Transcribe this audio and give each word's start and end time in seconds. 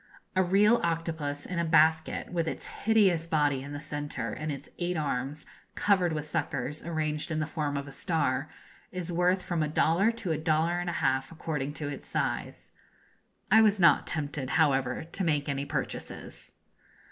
A 0.35 0.41
real 0.41 0.81
octopus, 0.83 1.45
in 1.45 1.59
a 1.59 1.63
basket, 1.63 2.31
with 2.33 2.47
its 2.47 2.65
hideous 2.65 3.27
body 3.27 3.61
in 3.61 3.71
the 3.71 3.79
centre, 3.79 4.33
and 4.33 4.51
its 4.51 4.67
eight 4.79 4.97
arms, 4.97 5.45
covered 5.75 6.11
with 6.11 6.25
suckers, 6.27 6.81
arranged 6.83 7.29
in 7.29 7.39
the 7.39 7.45
form 7.45 7.77
of 7.77 7.87
a 7.87 7.91
star, 7.91 8.49
is 8.91 9.11
worth 9.11 9.43
from 9.43 9.61
a 9.61 9.67
dollar 9.67 10.09
to 10.13 10.31
a 10.31 10.39
dollar 10.39 10.79
and 10.79 10.89
a 10.89 10.93
half, 10.93 11.31
according 11.31 11.73
to 11.73 11.87
its 11.87 12.07
size. 12.07 12.71
I 13.51 13.61
was 13.61 13.79
not 13.79 14.07
tempted, 14.07 14.49
however, 14.57 15.03
to 15.03 15.23
make 15.23 15.47
any 15.47 15.65
purchases. 15.65 16.51